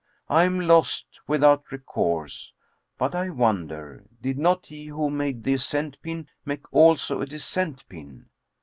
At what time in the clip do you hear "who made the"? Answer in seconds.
4.87-5.53